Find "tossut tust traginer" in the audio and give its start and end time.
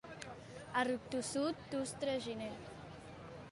1.17-2.51